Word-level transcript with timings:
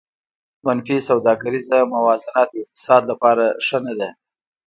منفي 0.65 0.97
سوداګریزه 1.09 1.79
موازنه 1.93 2.41
د 2.47 2.53
اقتصاد 2.63 3.01
لپاره 3.11 3.45
ښه 3.65 3.77
نه 3.85 3.93
ده 3.99 4.09